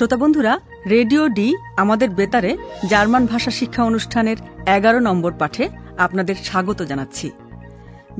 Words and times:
শ্রোতা 0.00 0.18
বন্ধুরা, 0.22 0.54
radio 0.94 1.22
D 1.38 1.48
আমাদের 1.82 2.08
বেতারে 2.18 2.52
জার্মান 2.90 3.24
ভাষা 3.32 3.52
শিক্ষা 3.58 3.82
অনুষ্ঠানের 3.90 4.38
এগারো 4.76 4.98
নম্বর 5.08 5.32
পাঠে 5.40 5.64
আপনাদের 6.04 6.36
স্বাগত 6.48 6.78
জানাচ্ছি। 6.90 7.26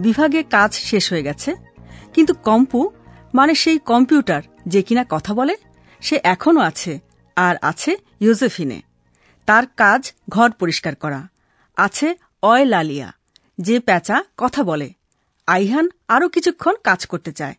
বিভাগে 0.05 0.41
কাজ 0.57 0.71
শেষ 0.89 1.05
হয়ে 1.13 1.27
গেছে, 1.29 1.51
কিন্তু 2.15 2.33
কম্পু 2.49 2.81
মানে 3.39 3.53
সেই 3.63 3.79
কম্পিউটার 3.91 4.43
যে 4.73 4.81
কিনা 4.87 5.03
কথা 5.15 5.33
বলে, 5.39 5.55
সে 6.03 6.17
এখনও 6.35 6.63
আছে 6.71 6.93
আর 7.37 7.55
আছে 7.71 7.93
ইউজেফিনে। 8.25 8.79
তার 9.49 9.65
কাজ 9.83 10.03
ঘর 10.35 10.49
পরিষ্কার 10.61 10.95
করা, 11.03 11.21
আছে 11.77 12.09
অয় 12.51 12.65
লালিয়া 12.73 13.09
যে 13.59 13.77
প্যাঁচা 13.87 14.17
কথা 14.43 14.61
বলে। 14.71 14.89
আইহান 15.49 15.87
আরও 16.15 16.27
কিছুক্ষণ 16.35 16.75
কাজ 16.89 17.01
করতে 17.13 17.31
চায়, 17.39 17.57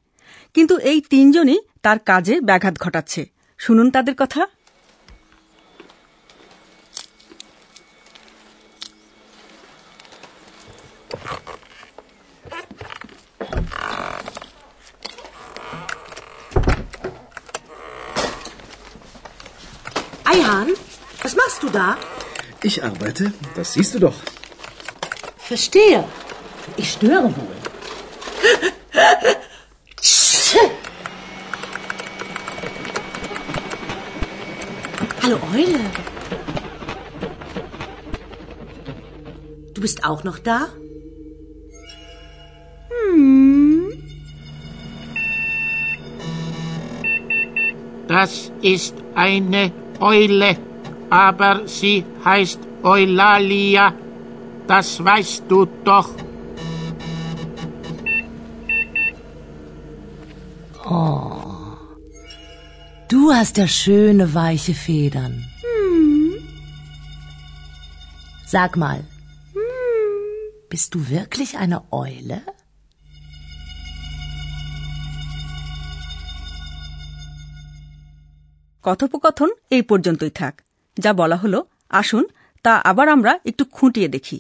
কিন্তু 0.56 0.76
এই 0.92 1.00
তিনজনই 1.12 1.60
তার 1.86 1.98
কাজে 2.10 2.36
ব্যাঘাত 2.50 2.78
ঘটাচ্ছে। 2.86 3.24
শুনুন 3.65 3.89
তাদের 3.91 4.17
কথা 4.23 4.43
Eihan, 20.33 20.69
was 21.23 21.35
machst 21.41 21.61
du 21.63 21.69
da? 21.79 21.89
Ich 22.69 22.77
arbeite, 22.89 23.25
das 23.57 23.67
siehst 23.75 23.93
du 23.95 23.99
doch. 24.07 24.19
Verstehe. 25.51 26.01
Ich 26.77 26.89
störe 26.95 27.29
wohl. 27.39 27.57
Hallo 35.32 35.44
Eule. 35.54 35.80
Du 39.74 39.80
bist 39.80 40.04
auch 40.04 40.26
noch 40.26 40.40
da? 40.40 40.68
Das 48.10 48.52
ist 48.62 48.96
eine 49.16 49.72
Eule, 50.02 50.58
aber 51.10 51.62
sie 51.66 52.04
heißt 52.26 52.60
Eulalia. 52.84 53.94
Das 54.68 55.02
weißt 55.02 55.46
du 55.48 55.66
doch. 55.86 56.10
Du 63.12 63.20
hast 63.20 63.56
ja 63.58 63.68
schöne 63.68 64.26
weiche 64.34 64.74
Federn. 64.86 65.34
Sag 68.52 68.72
mal, 68.78 69.00
bist 70.72 70.90
du 70.94 71.00
wirklich 71.16 71.52
eine 71.58 71.78
Eule? 71.92 72.40
কথোপকথন 78.84 79.50
এই 79.70 79.82
পর্যন্তই 79.82 80.30
থাক। 80.30 80.62
যা 81.00 81.14
বলা 81.14 81.36
হলো 81.36 81.66
আসুন 81.90 82.26
তা 82.64 82.78
আবার 82.78 83.10
আমরা 83.10 83.40
একটু 83.46 83.66
খুঁটিয়ে 83.66 84.08
দেখি। 84.08 84.40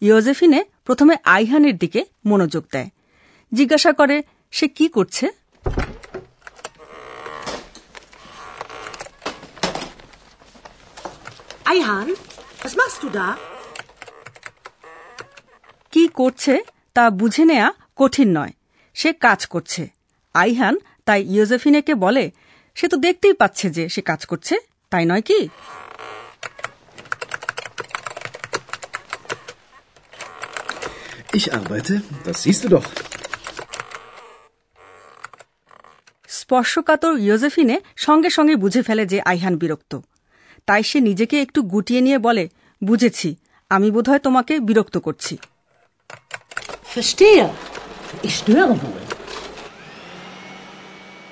ইয়োজেফিনে 0.00 0.64
প্রথমে 0.84 1.16
আইহানের 1.24 1.78
দিকে 1.78 2.04
মনোযোগ 2.26 2.64
দেয়। 2.72 2.90
জিজ্ঞাসা 3.54 3.92
করে 3.92 4.22
সে 4.50 4.68
কি 4.68 4.88
করছে? 4.88 5.47
Eihan, 11.68 12.08
was 12.62 12.74
machst 12.76 13.02
du 13.02 13.08
da? 13.10 13.28
কি 15.92 16.04
করছে 16.20 16.54
তা 16.96 17.04
বুঝে 17.20 17.44
নেয়া 17.50 17.66
কঠিন 17.98 18.28
নয় 18.38 18.52
সে 18.96 19.10
কাজ 19.24 19.40
করছে 19.52 19.82
আইহান 20.34 20.74
তাই 21.06 21.20
ইয়োজেফিনেকে 21.34 21.94
বলে 22.04 22.24
সে 22.76 22.86
তো 22.92 22.96
দেখতেই 23.06 23.34
পাচ্ছে 23.40 23.66
যে 23.76 23.84
সে 23.94 24.00
কাজ 24.10 24.20
করছে 24.30 24.54
তাই 24.92 25.04
নয় 25.10 25.24
কি 25.28 25.40
Ich 31.30 31.46
arbeite, 31.52 31.94
das 32.24 32.36
siehst 32.42 32.62
du 32.64 32.68
doch. 32.68 32.86
স্পর্শকাতর 36.28 37.14
ইয়োজেফিনে 37.26 37.76
সঙ্গে 38.06 38.30
সঙ্গে 38.36 38.54
বুঝে 38.62 38.82
ফেলে 38.88 39.04
যে 39.12 39.18
আইহান 39.30 39.54
বিরক্ত 39.62 39.92
তাই 40.68 40.82
সে 40.82 40.98
নিজেকে 41.00 41.36
একটু 41.42 41.62
গুটিয়ে 41.62 42.00
নিয়ে 42.00 42.18
বলে 42.18 42.44
বুঝেছি 42.84 43.28
আমি 43.70 43.88
বোধহয় 43.90 44.18
তোমাকে 44.18 44.54
বিরক্ত 44.60 44.96
করছি. 44.98 45.34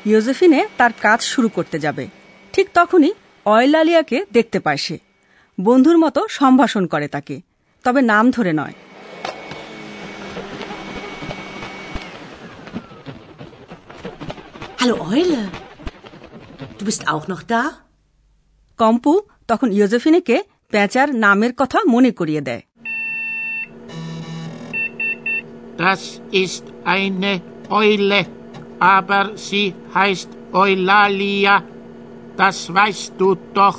ইয়োজেফিনে 0.07 0.61
তার 0.79 0.93
কাজ 1.01 1.21
শুরু 1.23 1.49
করতে 1.49 1.77
যাবে 1.79 2.05
ঠিক 2.53 2.67
তখনই 2.75 3.13
অয়লালিয়াকে 3.47 4.19
দেখতে 4.33 4.59
পায় 4.61 4.77
সে 4.77 4.97
বন্ধুর 5.59 5.99
মতো 5.99 6.21
সম্ভাষণ 6.31 6.85
করে 6.87 7.07
তাকে 7.09 7.37
তবে 7.85 8.01
নাম 8.03 8.25
ধরে 8.31 8.53
নয় 8.53 8.77
Hallo 14.81 14.97
Eule. 15.13 15.45
Du 16.77 16.83
bist 16.87 17.03
auch 17.05 17.27
noch 17.33 17.43
da? 17.53 17.63
কম্পু 18.79 19.13
তখন 19.47 19.69
ইয়োজেফিনেকে 19.73 20.37
প্যাঁচার 20.71 21.09
নামের 21.15 21.53
কথা 21.57 21.79
মনে 21.87 22.11
করিয়ে 22.11 22.43
দেয় 22.43 22.65
Das 25.79 26.03
ist 26.35 26.65
eine 26.87 27.33
Eule, 27.71 28.21
aber 28.97 29.23
sie 29.39 29.65
heißt 29.95 30.31
Eulalia. 30.55 31.55
Das 32.37 32.57
weißt 32.75 33.13
du 33.19 33.29
doch. 33.55 33.79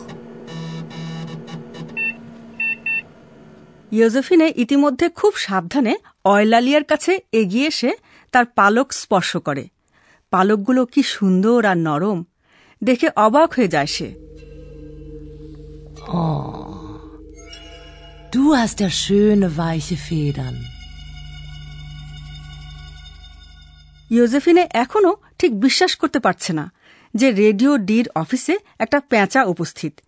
ইয়োজেফিনে 3.91 4.47
ইতিমধ্যে 4.55 5.07
খুব 5.09 5.33
সাবধানে 5.37 5.93
অয়লালিয়ার 6.25 6.85
কাছে 6.91 7.11
এগিয়ে 7.33 7.67
এসে 7.67 7.91
তার 8.33 8.45
পালক 8.55 8.87
স্পর্শ 8.93 9.31
করে 9.37 9.63
পালকগুলো 10.33 10.81
কি 10.85 11.01
সুন্দর 11.15 11.59
আর 11.65 11.77
নরম 11.87 12.19
দেখে 12.81 13.07
অবাক 13.17 13.49
হয়ে 13.53 13.73
যায় 13.75 13.89
সে 13.89 14.07
Du 18.35 18.43
hast 18.43 18.79
ja 18.79 18.89
schöne 18.89 19.47
weiche 19.47 19.95
Federn. 19.95 20.55
ইউজেফিনে 24.09 24.67
এখনও 24.73 25.15
ঠিক 25.39 25.59
বিশ্বাস 25.59 25.95
করতে 25.95 26.19
পারছে 26.19 26.53
না 26.53 26.71
যে 27.15 27.31
রেডিও 27.31 27.77
ডির 27.77 28.09
অফিসে 28.15 28.57
একটা 28.79 28.99
পেঁচা 28.99 29.43
উপস্থিত। 29.43 29.99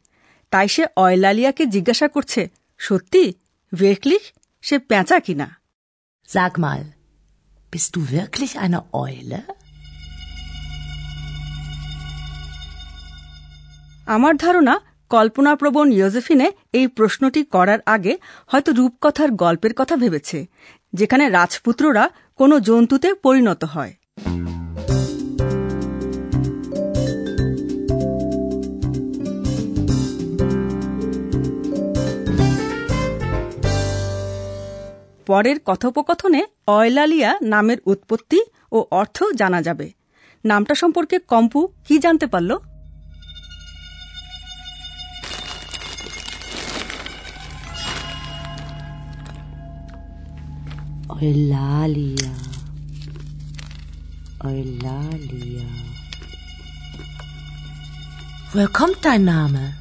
তাই 0.51 0.67
সে 0.67 0.85
অয়লালিয়াকে 0.95 1.65
জিজ্ঞাসা 1.65 2.07
করছে 2.07 2.49
সত্যি? 2.77 3.33
ভেকলিক 3.73 4.21
সে 4.61 4.79
পেঁচা 4.79 5.19
কিনা? 5.19 5.57
Sag 6.27 6.53
mal, 6.59 6.81
bist 7.75 7.97
du 7.97 8.01
wirklich 8.17 8.57
eine 8.59 8.77
Eule? 8.77 9.41
আমার 14.05 14.37
ধারণা 14.37 14.81
কল্পনাপ্রবণ 15.09 15.87
ইয়োজেফিনে 15.91 16.47
এই 16.73 16.87
প্রশ্নটি 16.87 17.41
করার 17.55 17.79
আগে 17.85 18.13
হয়তো 18.47 18.69
রূপকথার 18.71 19.29
গল্পের 19.43 19.73
কথা 19.79 19.95
ভেবেছে, 19.95 20.39
যেখানে 20.93 21.25
রাজপুত্ররা 21.29 22.03
কোনো 22.39 22.55
জন্তুতে 22.59 23.09
পরিণত 23.25 23.61
হয়। 23.73 23.93
পরের 35.27 35.57
কথোপকথনে 35.59 36.41
অয়লালিয়া 36.67 37.31
নামের 37.53 37.79
উৎপত্তি 37.85 38.39
ও 38.71 38.77
অর্থ 38.91 39.17
জানা 39.35 39.59
যাবে। 39.61 39.87
নামটা 40.43 40.73
সম্পর্কে 40.75 41.17
কম্পু 41.31 41.59
কি 41.87 41.95
জানতে 41.99 42.27
পারল? 42.27 42.51
Eulalia. 51.21 52.31
Eulalia. 54.41 55.67
Woher 58.53 58.69
kommt 58.69 59.03
dein 59.03 59.25
Name? 59.25 59.73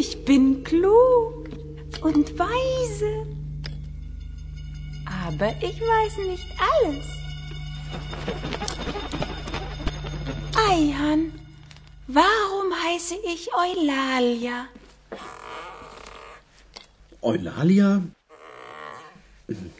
Ich 0.00 0.24
bin 0.24 0.64
klug 0.64 1.48
und 2.00 2.36
weise. 2.36 3.24
Aber 5.24 5.54
ich 5.60 5.80
weiß 5.80 6.18
nicht 6.26 6.48
alles. 6.72 7.06
Eihan, 10.68 11.32
warum 12.08 12.72
heiße 12.84 13.14
ich 13.32 13.48
Eulalia? 13.54 14.66
Eulalia? 17.20 18.02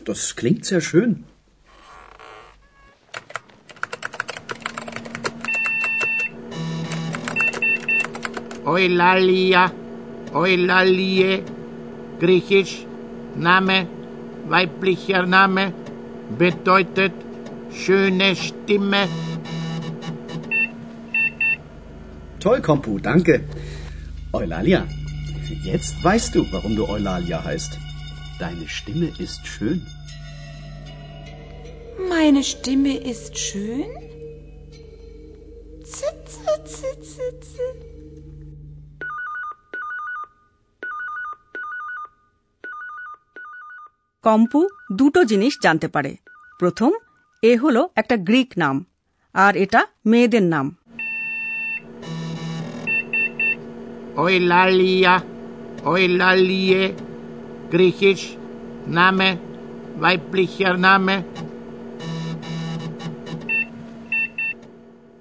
Das 0.04 0.36
klingt 0.36 0.64
sehr 0.64 0.80
schön. 0.80 1.24
Eulalia, 8.64 9.72
Eulalie, 10.32 11.42
griechisch, 12.20 12.86
Name, 13.34 13.86
weiblicher 14.48 15.26
Name, 15.26 15.72
bedeutet 16.38 17.12
schöne 17.72 18.36
Stimme. 18.36 19.08
Toll, 22.38 22.60
Kompu, 22.60 22.98
danke. 22.98 23.44
Eulalia, 24.32 24.86
jetzt 25.63 26.03
weißt 26.03 26.35
du, 26.35 26.39
warum 26.51 26.75
du 26.75 26.83
Eulalia 26.89 27.43
heißt. 27.43 27.71
Deine 28.39 28.67
Stimme 28.67 29.09
ist 29.25 29.41
schön. 29.47 29.79
Meine 32.09 32.43
Stimme 32.43 32.93
ist 33.13 33.33
schön? 33.37 33.89
Zit, 35.83 36.21
zit, 36.35 36.63
zit, 36.77 37.01
zit, 37.15 37.39
zit. 37.55 37.79
কম্পু 44.23 44.61
দুটো 44.93 45.19
জিনিস 45.23 45.53
জানতে 45.61 45.87
পারে 45.87 46.11
প্রথম 46.59 46.91
এ 47.43 47.57
হলো 47.57 47.81
একটা 47.95 48.15
Greek 48.17 48.51
নাম 48.57 48.85
আর 49.33 49.53
এটা 49.55 49.81
মেয়েদের 50.05 50.43
নাম 50.43 50.67
Eulalia, 54.17 55.13
Eulalie, 55.84 56.94
griechisch, 57.70 58.36
Name, 58.88 59.28
weiblicher 60.00 60.74
Name. 60.78 61.16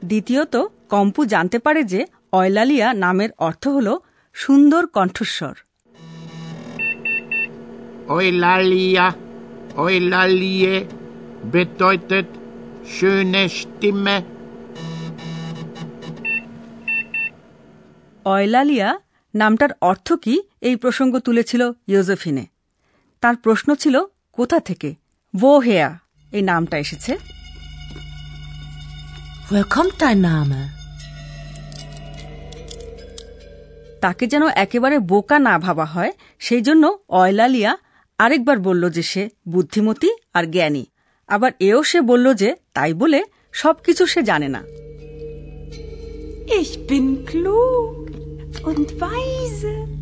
দ্বিতীয়ত 0.01 0.55
কম্পু 0.89 1.21
জানতে 1.25 1.57
পারে 1.65 1.81
যে 1.83 2.01
অয়লালিয়া 2.33 2.87
নামের 3.03 3.31
অর্থ 3.47 3.63
হল 3.75 3.87
সুন্দর 4.35 4.83
কণ্ঠস্বর 4.95 5.55
Eulalia, 8.09 9.05
Eulalie 9.77 10.75
bedeutet 11.53 12.27
schöne 12.93 13.43
Stimme. 13.57 14.17
Eulalia 18.25 18.89
নামটার 19.33 19.71
অর্থ 19.81 20.07
কি 20.23 20.35
এই 20.61 20.75
প্রসঙ্গ 20.75 21.19
তুলেছিল 21.19 21.71
ইয়োজেফিনে 21.87 22.45
তার 23.21 23.35
প্রশ্ন 23.35 23.75
ছিল 23.75 24.03
কোথা 24.31 24.59
থেকে? 24.59 24.95
ভো 25.35 25.59
হেয়া 25.59 25.99
এই 26.31 26.41
নামটা 26.41 26.77
এসেছে? 26.77 27.17
তাকে 34.01 34.27
যেন 34.27 34.47
একেবারে 34.47 34.99
বোকা 34.99 35.39
না 35.39 35.59
ভাবা 35.59 35.85
হয় 35.85 36.11
সেই 36.39 36.61
জন্য 36.61 36.97
অয়লালিয়া 37.09 37.77
আরেকবার 38.17 38.59
বলল 38.59 38.89
যে 38.89 39.03
সে 39.03 39.29
বুদ্ধিমতী 39.47 40.09
আর 40.33 40.51
জ্ঞানী। 40.51 40.85
আবার 41.27 41.51
এও 41.59 41.83
সে 41.83 42.01
বলল 42.01 42.33
যে 42.33 42.55
তাই 42.73 42.93
বলে 42.93 43.23
সবকিছু 43.53 44.05
সে 44.05 44.21
জানে 44.21 44.47
না। 44.47 44.63
Ich 46.61 46.71
bin 46.91 47.07
klug 47.29 48.07
und 48.67 48.85
weise. 48.85 50.00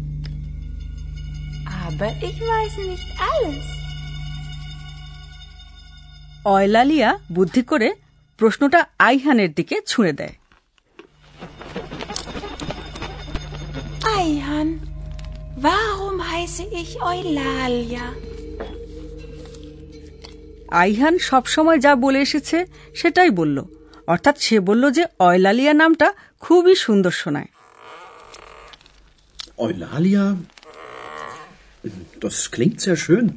Aber 1.89 2.09
ich 2.21 2.39
weiß 2.44 2.75
nicht 2.89 3.09
alles. 3.31 3.65
Eulalia 6.45 7.09
বুদ্ধি 7.38 7.62
করে 7.71 7.89
প্রশ্নটা 8.39 8.80
আইহানের 9.09 9.51
দিকে 9.57 9.75
ছুঁড়ে 9.89 10.13
দেয় 10.19 10.36
Eihan, 14.18 14.68
warum 15.65 16.18
heiße 16.31 16.63
ich 16.81 16.91
Eulalia? 17.12 18.06
Ayhan 20.83 21.15
সবসময় 21.30 21.80
যা 21.86 21.91
বলে 22.06 22.19
এসেছে 22.27 22.57
সেটাই 22.95 23.31
বলল 23.39 23.57
অর্থাৎ 24.07 24.36
সে 24.45 24.56
বলল 24.69 24.83
যে 24.97 25.03
অয়লালিয়া 25.27 25.74
নামটা 25.81 26.07
খুবই 26.44 26.75
সুন্দর 26.86 27.13
শোনায় 27.21 27.50
Eulalia? 29.63 30.24
Das 32.24 32.56
klingt 32.56 32.80
sehr 32.81 32.97
schön. 33.06 33.27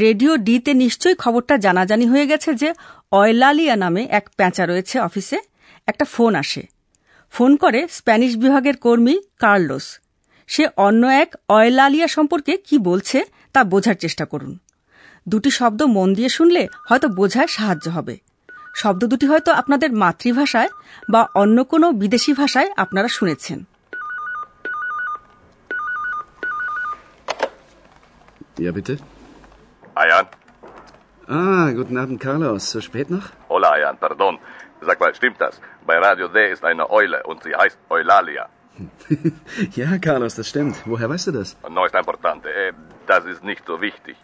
Radio 0.00 0.36
ডিতে 0.36 0.74
নিশ্চয়ই 0.74 1.14
খবরটা 1.14 1.56
জানাজানি 1.56 2.06
হয়ে 2.06 2.26
গেছে 2.26 2.54
যে 2.54 2.74
অয়লালিয়া 3.12 3.76
নামে 3.76 4.06
এক 4.10 4.30
প্যাঁচা 4.36 4.66
রয়েছে 4.66 5.00
অফিসে। 5.00 5.38
একটা 5.86 6.04
ফোন 6.04 6.34
আসে। 6.34 6.62
ফোন 7.30 7.56
করে 7.56 7.88
স্প্যানিশ 7.90 8.36
বিভাগের 8.36 8.76
কর্মী 8.76 9.20
কার্লোস। 9.38 9.98
সে 10.46 10.68
অন্য 10.76 11.06
এক 11.06 11.34
অয়লালিয়া 11.48 12.08
সম্পর্কে 12.08 12.56
কি 12.56 12.78
বলছে 12.78 13.24
তা 13.52 13.64
বোঝার 13.64 13.94
চেষ্টা 13.94 14.24
করুন। 14.24 14.58
দুটি 15.27 15.49
শব্দ 15.59 15.79
মন 15.95 16.09
দিয়ে 16.17 16.29
শুনলে 16.37 16.63
হয়তো 16.89 17.07
বোঝায় 17.19 17.49
সাহায্য 17.57 17.85
হবে 17.89 18.15
শব্দ 18.75 19.01
দুটি 19.11 19.25
হয়তো 19.31 19.49
আপনাদের 19.51 19.89
মাতৃভাষায় 20.03 20.71
বা 21.11 21.21
অন্য 21.41 21.57
কোনো 21.71 21.87
বিদেশি 22.01 22.31
ভাষায় 22.41 22.69
আপনারা 22.83 23.09
শুনেছেন 23.17 23.59
Ja, 28.57 28.71
bitte? 28.71 28.93
Ayan? 29.95 30.25
Ah, 31.27 31.67
guten 31.71 31.97
Abend, 31.97 32.19
Carlos. 32.21 32.71
So 32.71 32.79
spät 32.81 33.09
noch? 33.09 33.27
Hola, 33.49 33.69
Ayan, 33.71 33.97
pardon. 33.97 34.33
Sag 34.81 34.99
mal, 34.99 35.13
stimmt 35.13 35.39
das? 35.41 35.53
Bei 35.87 35.97
Radio 35.99 36.27
D 36.27 36.37
ist 36.51 36.63
eine 36.63 36.89
Eule 36.89 37.23
und 37.23 37.43
sie 37.43 37.53
heißt 37.55 37.77
Eulalia. 37.89 38.43
ja, 39.73 39.97
Carlos, 39.99 40.35
das 40.35 40.47
stimmt. 40.49 40.75
Woher 40.85 41.09
weißt 41.09 41.27
du 41.27 41.31
das? 41.31 41.47
No 41.69 41.85
ist 41.85 41.95
importante. 41.95 42.47
Eh, 42.49 42.71
das 43.07 43.25
ist 43.25 43.43
nicht 43.43 43.63
so 43.65 43.75
wichtig. 43.81 44.15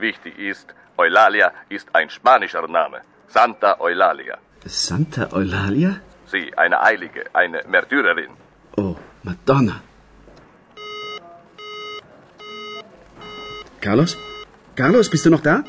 Wichtig 0.00 0.38
ist, 0.38 0.74
Eulalia 0.96 1.52
ist 1.68 1.88
ein 1.94 2.08
spanischer 2.10 2.66
Name. 2.66 3.02
Santa 3.28 3.78
Eulalia. 3.80 4.38
Santa 4.64 5.28
Eulalia? 5.32 6.00
Sie, 6.26 6.56
eine 6.56 6.80
Heilige, 6.80 7.24
eine 7.34 7.62
Märtyrerin. 7.68 8.30
Oh, 8.76 8.96
Madonna. 9.22 9.82
Carlos? 13.80 14.16
Carlos, 14.74 15.10
bist 15.10 15.26
du 15.26 15.30
noch 15.30 15.42
da? 15.42 15.64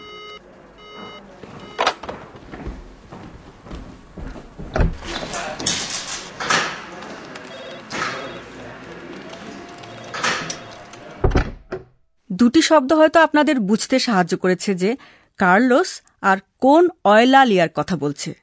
দুটি 12.62 12.68
শব্দ 12.68 12.94
হয়তো 12.94 13.20
আপনাদের 13.20 13.60
বুঝতে 13.60 14.00
সাহায্য 14.00 14.38
করেছে 14.38 14.76
যে 14.76 14.98
Carlos 15.38 16.02
আর 16.22 16.38
কোন 16.60 16.90
অয়লালিয়ার 17.06 17.70
কথা 17.76 17.98
বলছে। 17.98 18.34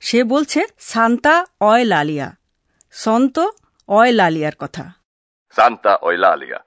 সে 0.00 0.24
বলছে 0.24 0.64
সান্তা 0.78 1.46
অয়লালিয়া। 1.60 2.36
সন্ত 2.92 3.38
অয়লালিয়ার 3.88 4.52
কথা। 4.58 4.92
Santa 5.56 5.98
Eulalia. 6.02 6.58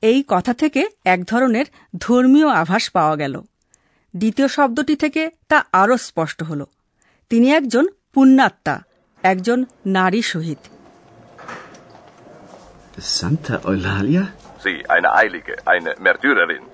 এই 0.00 0.24
কথা 0.28 0.54
থেকে 0.54 0.88
এক 1.04 1.24
ধরনের 1.24 1.64
ধর্মীয় 1.96 2.48
আভাস 2.48 2.90
পাওয়া 2.90 3.16
গেল। 3.16 3.42
দ্বিতীয় 4.16 4.48
শব্দটি 4.48 4.96
থেকে 4.96 5.30
তা 5.48 5.64
আরও 5.72 5.96
স্পষ্ট 5.96 6.42
হল। 6.42 6.64
তিনি 7.30 7.52
একজন 7.52 7.86
পুণ্যাত্মা 8.14 8.80
একজন 9.22 9.64
নারী 9.86 10.22
শহীদ 10.22 10.58
Santa 12.98 13.68
Eulalia? 13.68 14.22
Sie, 14.62 14.76
eine 14.88 15.08
Heilige, 15.10 15.54
eine 15.66 15.90
Märtyrerin. 15.98 16.64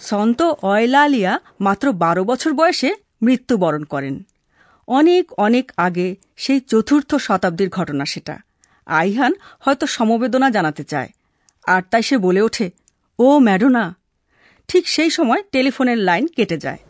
সন্ত 0.00 0.40
অয়লালিয়া 0.64 1.32
মাত্র 1.60 1.86
বারো 1.94 2.22
বছর 2.24 2.52
বয়সে 2.52 2.90
মৃত্যুবরণ 3.22 3.82
করেন 3.84 4.14
অনেক 4.88 5.24
অনেক 5.38 5.66
আগে 5.76 6.08
সেই 6.36 6.60
চতুর্থ 6.70 7.10
শতাব্দীর 7.26 7.68
ঘটনা 7.68 8.04
সেটা 8.04 8.36
আইহান 8.86 9.32
হয়তো 9.64 9.84
সমবেদনা 9.86 10.48
জানাতে 10.50 10.82
চায় 10.84 11.10
আর 11.64 11.82
তাই 11.90 12.02
সে 12.02 12.16
বলে 12.18 12.40
ওঠে 12.40 12.66
ও 13.18 13.26
ম্যাডোনা 13.38 13.84
ঠিক 14.68 14.84
সেই 14.88 15.10
সময় 15.10 15.42
টেলিফোনের 15.52 15.98
লাইন 15.98 16.26
কেটে 16.36 16.58
যায় 16.58 16.80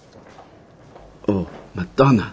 Oh, 1.29 1.45
Madonna. 1.75 2.27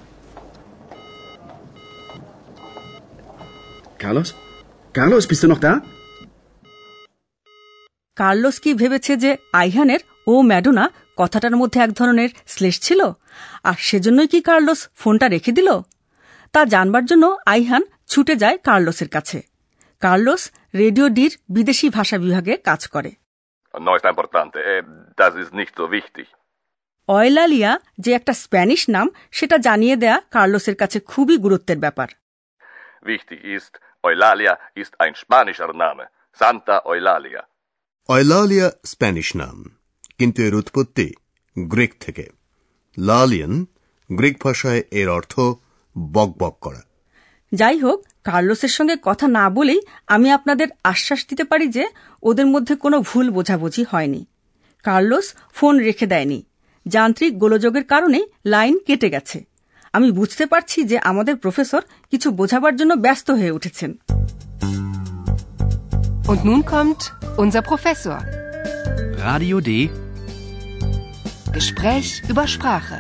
Carlos? 4.00 4.29
Carlos, 4.95 5.24
bist 5.27 5.43
du 5.43 5.48
noch 5.48 5.60
da? 5.60 5.74
Carlos 8.17 8.58
কি 8.60 8.72
ভেবেছে 8.74 9.13
যে 9.17 9.32
আইহানের 9.53 10.01
ও 10.27 10.34
ম্যাডোনা 10.41 10.86
কথাটার 11.17 11.55
মধ্যে 11.55 11.79
এক 11.82 11.91
ধরনের 11.91 12.29
শ্লেষ 12.48 12.75
ছিল 12.79 13.01
আর 13.63 13.77
সেজন্যই 13.79 14.27
কি 14.27 14.39
কার্লোস 14.41 14.79
ফোনটা 14.96 15.27
রেখে 15.27 15.51
দিল 15.51 15.70
তা 16.53 16.62
জানবার 16.65 17.05
জন্য 17.05 17.25
আইহান 17.46 17.84
ছুটে 18.08 18.34
যায় 18.36 18.58
কার্লোসের 18.63 19.10
কাছে 19.10 19.39
কার্লোস 20.01 20.43
রেডিও 20.75 21.05
ডির 21.10 21.34
বিদেশি 21.50 21.88
ভাষা 21.89 22.17
বিভাগে 22.17 22.53
কাজ 22.63 22.82
করে 22.88 23.12
wichtig. 25.88 26.27
অয়লালিয়া 27.10 27.72
যে 28.00 28.12
একটা 28.13 28.34
স্প্যানিশ 28.34 28.82
নাম 28.89 29.08
সেটা 29.32 29.58
জানিয়ে 29.58 29.96
দেয়া 29.96 30.17
কার্লোসের 30.32 30.75
কাছে 30.75 30.98
খুবই 31.08 31.36
গুরুত্বের 31.38 31.79
ব্যাপার 31.79 32.10
Wichtig 33.05 33.41
ist, 33.58 33.74
Eulalia 34.03 34.53
ist 34.75 34.93
ein 35.00 35.13
spanischer 35.15 35.72
Name. 35.75 36.05
Santa 36.39 36.75
Eulalia. 36.86 37.41
Eulalia 38.07 38.72
Spanish 38.86 39.36
নাম। 39.36 39.63
কিন্তু 40.17 40.43
এর 40.43 40.55
উৎপত্তি 40.55 41.12
গ্রিক 41.60 41.93
থেকে। 42.00 42.29
লালিয়ান 42.98 43.65
গ্রিক 44.12 44.43
ভাষায় 44.43 44.83
এর 44.91 45.10
অর্থ 45.10 45.39
বকবক 45.98 46.57
করা। 46.62 46.81
যাই 47.51 47.77
হোক 47.79 48.07
কার্লোসের 48.24 48.69
সঙ্গে 48.69 48.95
কথা 49.01 49.27
না 49.27 49.50
বলেই 49.50 49.81
আমি 50.07 50.31
আপনাদের 50.31 50.67
আশ্বাস 50.83 51.25
দিতে 51.29 51.43
পারি 51.43 51.67
যে 51.67 51.88
ওদের 52.24 52.45
মধ্যে 52.45 52.75
কোনো 52.75 53.01
ভুল 53.01 53.29
বোঝাবুঝি 53.29 53.86
হয়নি। 53.91 54.25
কার্লোস 54.83 55.33
ফোন 55.53 55.79
রেখে 55.79 56.05
দেয়নি। 56.05 56.45
যান্ত্রিক 56.86 57.39
গোলযোগের 57.39 57.83
কারণে 57.83 58.24
লাইন 58.45 58.79
কেটে 58.79 59.10
গেছে। 59.10 59.45
আমি 59.93 60.12
বুঝতে 60.12 60.45
পারছি 60.45 60.83
যে 60.83 60.98
আমাদের 61.00 61.36
প্রফেসর 61.36 61.81
কিছু 62.12 62.31
বোঝাবার 62.31 62.75
জন্য 62.75 62.93
ব্যস্ত 62.93 63.31
হয়ে 63.31 63.51
উঠেছেন। 63.51 63.93
Und 66.24 66.46
nun 66.46 66.63
kommt 66.65 67.01
unser 67.38 67.62
Professor. 67.63 68.18
Radio 69.18 69.60
D. 69.62 69.89
Gespräch 71.51 72.10
über 72.30 72.48
Sprache. 72.48 72.98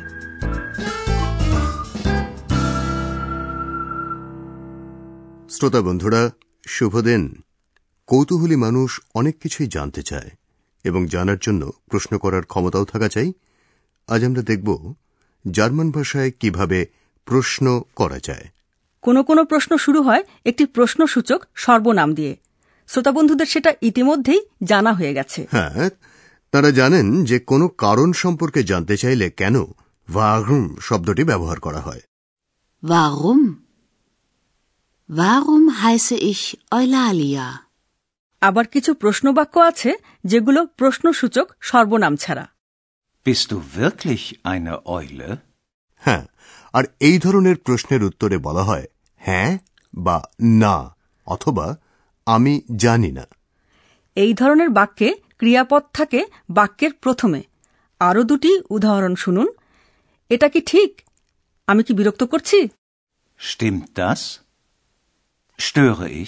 শ্রোতা 5.49 5.81
বন্ধুরা 5.81 6.21
শুভ 6.67 6.93
দিন 7.01 7.23
কৌতূহলী 8.09 8.57
মানুষ 8.57 8.89
অনেক 9.13 9.35
কিছুই 9.39 9.67
জানতে 9.67 10.01
চায় 10.03 10.29
এবং 10.85 11.01
জানার 11.05 11.39
জন্য 11.41 11.61
প্রশ্ন 11.89 12.11
করার 12.17 12.43
ক্ষমতাও 12.45 12.85
থাকা 12.85 13.07
চাই 13.09 13.29
আজ 14.09 14.21
আমরা 14.23 14.41
দেখব 14.41 14.69
জার্মান 15.45 15.87
ভাষায় 15.91 16.31
কীভাবে 16.41 16.79
প্রশ্ন 17.27 17.65
করা 17.95 18.19
যায় 18.19 18.45
কোনো 19.03 19.21
কোনো 19.23 19.41
প্রশ্ন 19.45 19.71
শুরু 19.77 19.99
হয় 20.03 20.23
একটি 20.45 20.63
প্রশ্নসূচক 20.75 21.39
সর্বনাম 21.55 22.09
দিয়ে 22.15 22.33
শ্রোতা 22.89 23.11
বন্ধুদের 23.11 23.47
সেটা 23.47 23.71
ইতিমধ্যেই 23.81 24.41
জানা 24.63 24.91
হয়ে 24.93 25.13
গেছে 25.13 25.41
হ্যাঁ 25.55 25.89
তারা 26.53 26.69
জানেন 26.71 27.07
যে 27.23 27.37
কোনো 27.41 27.65
কারণ 27.77 28.09
সম্পর্কে 28.13 28.61
জানতে 28.63 28.95
চাইলে 28.97 29.27
কেন 29.31 29.55
ভাগ্রুম 30.09 30.65
শব্দটি 30.81 31.23
ব্যবহার 31.23 31.59
করা 31.59 31.81
হয় 31.81 32.03
Warum? 32.83 33.41
Warum 35.09 35.63
heiße 35.81 36.15
ich 36.31 36.43
Eulalia? 36.71 37.45
আবার 38.41 38.65
কিছু 38.67 38.91
প্রশ্নবাক্য 38.93 39.55
আছে 39.61 39.91
যেগুলো 40.25 40.61
প্রশ্নসূচক 40.77 41.47
সর্বনাম 41.61 42.13
ছাড়া 42.15 42.45
Bist 43.25 43.45
du 43.51 43.57
wirklich 43.77 44.23
eine 44.45 44.73
Eule? 44.89 45.31
হ্যাঁ 46.03 46.23
আর 46.73 46.83
এই 46.99 47.17
ধরনের 47.19 47.57
প্রশ্নের 47.57 48.01
উত্তরে 48.03 48.37
বলা 48.37 48.63
হয় 48.63 48.85
হ্যাঁ 49.21 49.51
বা 49.97 50.17
না 50.61 50.75
অথবা 51.27 51.67
আমি 52.25 52.61
জানি 52.75 53.11
না। 53.11 53.27
এই 54.15 54.33
ধরনের 54.33 54.69
বাক্যে 54.69 55.15
ক্রিয়াপদ 55.37 55.83
থাকে 55.93 56.25
বাক্যের 56.49 56.93
প্রথমে। 56.93 57.43
আরও 57.99 58.23
দুটি 58.23 58.61
উদাহরণ 58.69 59.15
শুনুন। 59.15 59.47
এটা 60.29 60.49
কি 60.49 60.61
ঠিক? 60.61 61.01
আমি 61.67 61.83
কি 61.83 61.93
বিরক্ত 61.93 62.23
করছি? 62.23 62.61
Stimmt 63.53 63.83
das? 63.83 64.19
Störe 65.57 66.07
ich? 66.07 66.27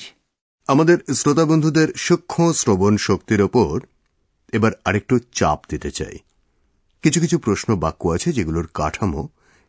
আমাদের 0.68 1.14
শ্রোতা 1.14 1.46
বন্ধুদের 1.46 1.94
সূক্ষ্ম 1.96 2.52
শ্রবণ 2.52 2.98
শক্তির 2.98 3.42
ওপর 3.42 3.80
এবার 4.54 4.72
আরেকটু 4.86 5.20
চাপ 5.32 5.60
দিতে 5.70 5.92
চাই। 5.92 6.18
কিছু 7.02 7.20
কিছু 7.20 7.40
প্রশ্ন 7.40 7.76
বাক্য 7.76 8.08
আছে 8.08 8.32
যেগুলোর 8.32 8.68
কাঠামো 8.74 9.28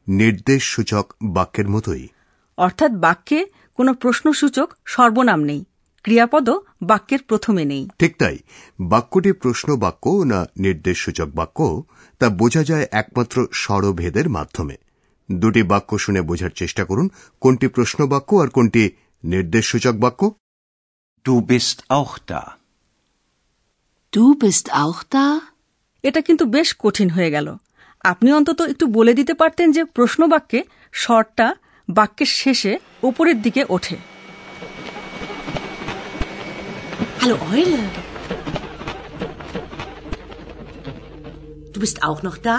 নির্দেশ 0.08 0.62
সূচক 0.64 1.12
বাক্যের 1.22 1.68
মতোই। 1.68 2.08
অর্থাৎ 2.56 2.92
বাক্যে 2.92 3.46
কোনো 3.74 3.94
প্রশ্নসূচক 3.94 4.72
সর্বনাম 4.86 5.44
নেই। 5.44 5.64
ক্রিয়াপদও 6.06 6.62
বাক্যের 6.82 7.22
প্রথমে 7.22 7.64
নেই। 7.64 7.88
ঠিক 7.98 8.16
তাই। 8.18 8.38
বাক্যটি 8.80 9.32
প্রশ্ন 9.32 9.76
বাক্য 9.76 10.10
না 10.26 10.46
নির্দেশসূচক 10.56 11.28
বাক্য 11.34 11.82
তা 12.18 12.28
বোঝা 12.28 12.62
যায় 12.64 12.86
একমাত্র 12.92 13.46
স্বরভেদের 13.52 14.28
মাধ্যমে। 14.28 14.76
দুটি 15.32 15.62
বাক্য 15.62 15.98
শুনে 15.98 16.20
বোঝার 16.20 16.50
চেষ্টা 16.50 16.84
করুন 16.84 17.10
কোনটি 17.40 17.68
প্রশ্ন 17.68 18.06
বাক্য 18.06 18.36
আর 18.36 18.48
কোনটি 18.48 18.90
নির্দেশসূচক 19.24 19.94
বাক্য। 19.94 20.30
Du 21.24 21.34
bist 21.34 21.78
auch 21.90 22.14
da. 22.30 22.42
Du 24.12 24.24
bist 24.42 24.66
auch 24.66 25.00
da? 25.14 25.40
এটা 26.02 26.20
কিন্তু 26.20 26.44
বেশ 26.46 26.76
কঠিন 26.78 27.10
হয়ে 27.10 27.30
গেল। 27.30 27.56
আপনি 28.04 28.32
অন্তত 28.32 28.60
একটু 28.62 28.86
বলে 28.86 29.14
দিতে 29.14 29.34
পারতেন 29.34 29.72
যে 29.72 29.84
প্রশ্ন 29.84 30.26
বাক্যে 30.26 30.64
স্বরটা 30.92 31.54
বাক্যের 31.88 32.26
শেষে 32.26 32.78
ওপরের 33.02 33.42
দিকে 33.42 33.64
ওঠে। 33.68 34.15
Hallo 37.26 37.38
Eule. 37.50 37.78
Du 41.72 41.80
bist 41.80 42.04
auch 42.04 42.22
noch 42.22 42.38
da? 42.38 42.56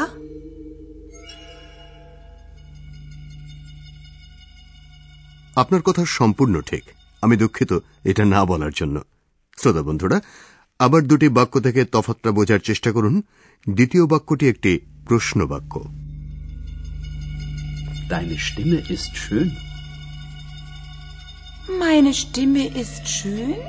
আপনার 5.56 5.82
কথা 5.88 6.04
সম্পূর্ণ 6.18 6.56
ঠিক 6.70 6.84
আমি 7.24 7.36
দুঃখিত 7.38 7.72
এটা 8.04 8.24
না 8.34 8.42
বলার 8.46 8.74
জন্য 8.80 8.96
শ্রোতা 9.58 9.82
বন্ধুরা 9.88 10.18
আবার 10.80 11.02
দুটি 11.10 11.28
বাক্য 11.38 11.54
থেকে 11.66 11.82
তফাতটা 11.94 12.30
বোঝার 12.38 12.62
চেষ্টা 12.70 12.90
করুন 12.96 13.16
দ্বিতীয় 13.68 14.04
বাক্যটি 14.14 14.46
একটি 14.54 14.72
প্রশ্ন 15.08 15.40
বাক্য 15.54 15.74
Deine 18.12 18.38
Stimme 18.48 18.80
ist 18.96 19.12
schön. 19.24 19.50
Meine 21.82 22.12
Stimme 22.22 22.64
ist 22.82 23.04
schön. 23.18 23.60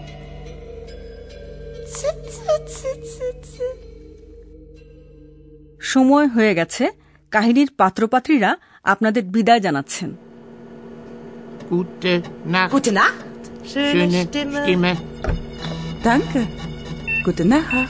সময় 5.83 6.27
হয়ে 6.27 6.53
গেছে 6.55 6.85
কাহিনীর 7.33 7.71
পাত্রপাত্রীরা 7.77 8.51
আপনাদের 8.85 9.23
বিদায় 9.25 9.61
জানাচ্ছেন 9.61 10.11
Gute 11.69 12.23
Nacht. 12.47 12.71
Gute 12.71 12.93
Nacht. 12.93 13.43
Schöne 13.63 14.23
Stimme. 14.23 14.93
Danke. 16.03 16.41
Gute 17.23 17.45
Nacht. 17.45 17.89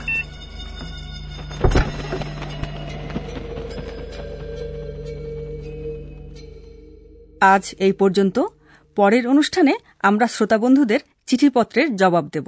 আজ 7.41 7.63
এই 7.79 7.93
পর্যন্ত 7.93 8.37
পরের 8.97 9.25
অনুষ্ঠানে 9.27 9.73
আমরা 10.01 10.25
শ্রোতাবন্ধুদের 10.27 11.01
চিঠিপত্রের 11.27 11.87
জবাব 11.95 12.25
দেব 12.33 12.47